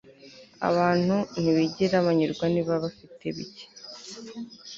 abantu 0.69 1.15
ntibigera 1.39 2.05
banyurwa 2.05 2.45
niba 2.53 2.73
bafite 2.83 3.25
bike 3.35 3.65